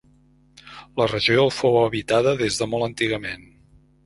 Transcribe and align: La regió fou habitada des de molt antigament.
La 1.01 1.07
regió 1.11 1.43
fou 1.57 1.77
habitada 1.83 2.35
des 2.41 2.59
de 2.63 2.69
molt 2.73 2.89
antigament. 2.89 3.47